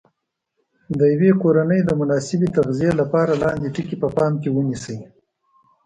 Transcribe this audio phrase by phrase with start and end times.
[0.97, 4.97] د یوې کورنۍ د مناسبې تغذیې لپاره لاندې ټکي په پام کې ونیسئ.